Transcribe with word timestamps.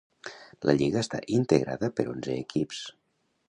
La 0.69 0.73
lliga 0.79 1.03
està 1.03 1.21
integrada 1.37 1.93
per 2.01 2.09
onze 2.17 2.39
equips. 2.49 2.85